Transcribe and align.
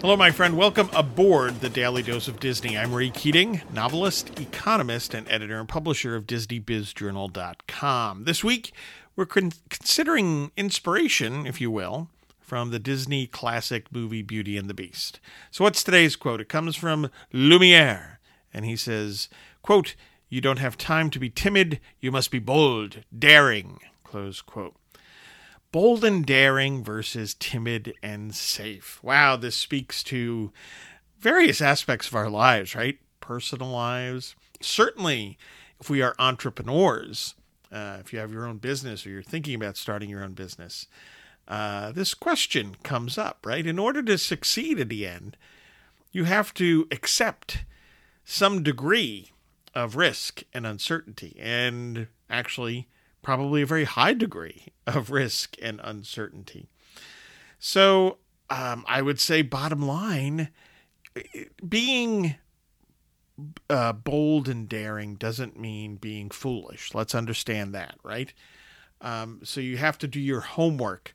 Hello, 0.00 0.16
my 0.16 0.30
friend. 0.30 0.56
Welcome 0.56 0.88
aboard 0.94 1.60
the 1.60 1.68
Daily 1.68 2.02
Dose 2.02 2.26
of 2.26 2.40
Disney. 2.40 2.78
I'm 2.78 2.94
Ray 2.94 3.10
Keating, 3.10 3.60
novelist, 3.70 4.40
economist, 4.40 5.12
and 5.12 5.30
editor 5.30 5.60
and 5.60 5.68
publisher 5.68 6.16
of 6.16 6.26
DisneyBizJournal.com. 6.26 8.24
This 8.24 8.42
week, 8.42 8.72
we're 9.14 9.26
con- 9.26 9.52
considering 9.68 10.52
inspiration, 10.56 11.46
if 11.46 11.60
you 11.60 11.70
will, 11.70 12.08
from 12.40 12.70
the 12.70 12.78
Disney 12.78 13.26
classic 13.26 13.92
movie 13.92 14.22
Beauty 14.22 14.56
and 14.56 14.70
the 14.70 14.74
Beast. 14.74 15.20
So, 15.50 15.64
what's 15.64 15.84
today's 15.84 16.16
quote? 16.16 16.40
It 16.40 16.48
comes 16.48 16.76
from 16.76 17.10
Lumiere, 17.30 18.20
and 18.54 18.64
he 18.64 18.76
says, 18.76 19.28
"Quote: 19.60 19.96
You 20.30 20.40
don't 20.40 20.58
have 20.58 20.78
time 20.78 21.10
to 21.10 21.18
be 21.18 21.28
timid. 21.28 21.78
You 22.00 22.10
must 22.10 22.30
be 22.30 22.38
bold, 22.38 23.04
daring." 23.16 23.80
Close 24.02 24.40
quote. 24.40 24.76
Bold 25.72 26.04
and 26.04 26.26
daring 26.26 26.82
versus 26.82 27.34
timid 27.34 27.94
and 28.02 28.34
safe. 28.34 28.98
Wow, 29.02 29.36
this 29.36 29.54
speaks 29.54 30.02
to 30.04 30.52
various 31.18 31.60
aspects 31.60 32.08
of 32.08 32.14
our 32.16 32.28
lives, 32.28 32.74
right? 32.74 32.98
Personal 33.20 33.70
lives. 33.70 34.34
Certainly, 34.60 35.38
if 35.78 35.88
we 35.88 36.02
are 36.02 36.16
entrepreneurs, 36.18 37.36
uh, 37.70 37.98
if 38.00 38.12
you 38.12 38.18
have 38.18 38.32
your 38.32 38.46
own 38.46 38.58
business 38.58 39.06
or 39.06 39.10
you're 39.10 39.22
thinking 39.22 39.54
about 39.54 39.76
starting 39.76 40.10
your 40.10 40.24
own 40.24 40.32
business, 40.32 40.88
uh, 41.46 41.92
this 41.92 42.14
question 42.14 42.76
comes 42.82 43.16
up, 43.16 43.46
right? 43.46 43.66
In 43.66 43.78
order 43.78 44.02
to 44.02 44.18
succeed 44.18 44.80
at 44.80 44.88
the 44.88 45.06
end, 45.06 45.36
you 46.10 46.24
have 46.24 46.52
to 46.54 46.88
accept 46.90 47.64
some 48.24 48.64
degree 48.64 49.30
of 49.72 49.94
risk 49.94 50.42
and 50.52 50.66
uncertainty, 50.66 51.36
and 51.40 52.08
actually 52.28 52.88
probably 53.22 53.62
a 53.62 53.66
very 53.66 53.84
high 53.84 54.14
degree 54.14 54.66
of 54.86 55.10
risk 55.10 55.56
and 55.62 55.80
uncertainty. 55.82 56.68
So 57.58 58.18
um, 58.48 58.84
I 58.88 59.02
would 59.02 59.20
say, 59.20 59.42
bottom 59.42 59.82
line, 59.82 60.48
being 61.66 62.34
uh, 63.68 63.92
bold 63.92 64.48
and 64.48 64.68
daring 64.68 65.14
doesn't 65.14 65.58
mean 65.58 65.96
being 65.96 66.30
foolish. 66.30 66.94
Let's 66.94 67.14
understand 67.14 67.74
that, 67.74 67.96
right? 68.02 68.32
Um, 69.00 69.40
so 69.44 69.60
you 69.60 69.76
have 69.76 69.98
to 69.98 70.08
do 70.08 70.20
your 70.20 70.40
homework, 70.40 71.14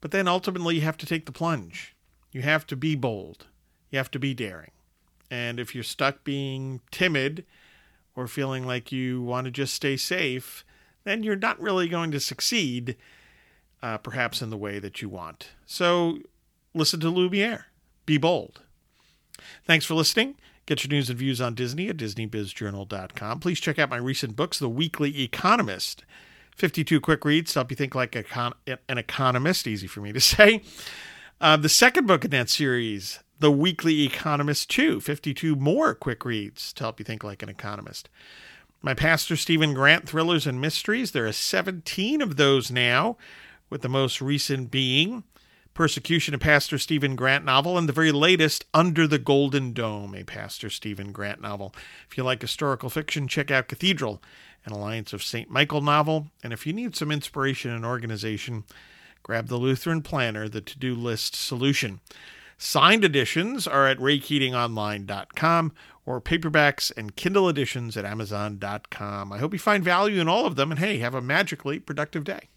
but 0.00 0.10
then 0.10 0.28
ultimately 0.28 0.76
you 0.76 0.80
have 0.82 0.98
to 0.98 1.06
take 1.06 1.26
the 1.26 1.32
plunge. 1.32 1.94
You 2.32 2.42
have 2.42 2.66
to 2.66 2.76
be 2.76 2.94
bold. 2.94 3.46
You 3.90 3.98
have 3.98 4.10
to 4.10 4.18
be 4.18 4.34
daring. 4.34 4.72
And 5.30 5.58
if 5.58 5.74
you're 5.74 5.84
stuck 5.84 6.24
being 6.24 6.80
timid 6.90 7.46
or 8.14 8.26
feeling 8.26 8.66
like 8.66 8.92
you 8.92 9.22
want 9.22 9.46
to 9.46 9.50
just 9.50 9.74
stay 9.74 9.96
safe, 9.96 10.64
then 11.06 11.22
you're 11.22 11.36
not 11.36 11.60
really 11.60 11.88
going 11.88 12.10
to 12.10 12.20
succeed, 12.20 12.96
uh, 13.82 13.98
perhaps 13.98 14.42
in 14.42 14.50
the 14.50 14.56
way 14.56 14.78
that 14.78 15.00
you 15.00 15.08
want. 15.08 15.50
So 15.64 16.18
listen 16.74 17.00
to 17.00 17.08
Lumiere. 17.08 17.66
Be 18.04 18.18
bold. 18.18 18.60
Thanks 19.64 19.84
for 19.84 19.94
listening. 19.94 20.36
Get 20.66 20.82
your 20.82 20.90
news 20.90 21.08
and 21.08 21.18
views 21.18 21.40
on 21.40 21.54
Disney 21.54 21.88
at 21.88 21.96
DisneyBizJournal.com. 21.96 23.40
Please 23.40 23.60
check 23.60 23.78
out 23.78 23.88
my 23.88 23.96
recent 23.96 24.34
books, 24.34 24.58
The 24.58 24.68
Weekly 24.68 25.22
Economist, 25.22 26.04
52 26.56 27.00
quick 27.00 27.24
reads 27.24 27.52
to 27.52 27.60
help 27.60 27.70
you 27.70 27.76
think 27.76 27.94
like 27.94 28.16
an 28.16 28.98
economist, 28.98 29.66
easy 29.66 29.86
for 29.86 30.00
me 30.00 30.12
to 30.12 30.20
say. 30.20 30.62
Uh, 31.40 31.56
the 31.56 31.68
second 31.68 32.06
book 32.06 32.24
in 32.24 32.30
that 32.32 32.48
series, 32.48 33.20
The 33.38 33.52
Weekly 33.52 34.02
Economist 34.02 34.70
2, 34.70 35.00
52 35.00 35.54
more 35.54 35.94
quick 35.94 36.24
reads 36.24 36.72
to 36.72 36.84
help 36.84 36.98
you 36.98 37.04
think 37.04 37.22
like 37.22 37.42
an 37.42 37.48
economist. 37.48 38.08
My 38.86 38.94
Pastor 38.94 39.34
Stephen 39.34 39.74
Grant 39.74 40.08
thrillers 40.08 40.46
and 40.46 40.60
mysteries. 40.60 41.10
There 41.10 41.26
are 41.26 41.32
17 41.32 42.22
of 42.22 42.36
those 42.36 42.70
now, 42.70 43.16
with 43.68 43.82
the 43.82 43.88
most 43.88 44.22
recent 44.22 44.70
being 44.70 45.24
Persecution, 45.74 46.34
a 46.34 46.38
Pastor 46.38 46.78
Stephen 46.78 47.16
Grant 47.16 47.44
novel, 47.44 47.76
and 47.76 47.88
the 47.88 47.92
very 47.92 48.12
latest, 48.12 48.64
Under 48.72 49.08
the 49.08 49.18
Golden 49.18 49.72
Dome, 49.72 50.14
a 50.14 50.22
Pastor 50.22 50.70
Stephen 50.70 51.10
Grant 51.10 51.40
novel. 51.40 51.74
If 52.08 52.16
you 52.16 52.22
like 52.22 52.40
historical 52.40 52.88
fiction, 52.88 53.26
check 53.26 53.50
out 53.50 53.66
Cathedral, 53.66 54.22
an 54.64 54.72
Alliance 54.72 55.12
of 55.12 55.24
St. 55.24 55.50
Michael 55.50 55.80
novel. 55.80 56.28
And 56.44 56.52
if 56.52 56.64
you 56.64 56.72
need 56.72 56.94
some 56.94 57.10
inspiration 57.10 57.72
and 57.72 57.84
organization, 57.84 58.62
grab 59.24 59.48
the 59.48 59.56
Lutheran 59.56 60.00
Planner, 60.00 60.48
the 60.48 60.60
to 60.60 60.78
do 60.78 60.94
list 60.94 61.34
solution. 61.34 61.98
Signed 62.58 63.04
editions 63.04 63.66
are 63.66 63.86
at 63.86 63.98
raykeatingonline.com 63.98 65.72
or 66.06 66.20
paperbacks 66.20 66.92
and 66.96 67.14
Kindle 67.14 67.48
editions 67.48 67.96
at 67.96 68.04
amazon.com. 68.04 69.32
I 69.32 69.38
hope 69.38 69.52
you 69.52 69.58
find 69.58 69.84
value 69.84 70.20
in 70.20 70.28
all 70.28 70.46
of 70.46 70.56
them 70.56 70.70
and 70.70 70.80
hey, 70.80 70.98
have 70.98 71.14
a 71.14 71.20
magically 71.20 71.78
productive 71.78 72.24
day. 72.24 72.48